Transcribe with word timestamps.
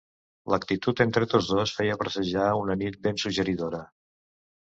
L’actitud 0.51 1.03
entre 1.03 1.27
tots 1.33 1.49
dos 1.57 1.73
feia 1.81 1.99
presagiar 2.05 2.47
una 2.63 2.77
nit 2.85 2.99
ben 3.05 3.21
suggeridora... 3.27 3.85